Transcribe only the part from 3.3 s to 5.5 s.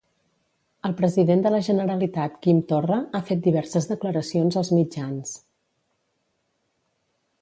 diverses declaracions als mitjans.